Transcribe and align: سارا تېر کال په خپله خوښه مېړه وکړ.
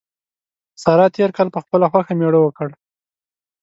سارا 0.83 1.05
تېر 1.15 1.29
کال 1.37 1.47
په 1.55 1.59
خپله 1.63 1.85
خوښه 1.91 2.13
مېړه 2.19 2.39
وکړ. 2.41 2.69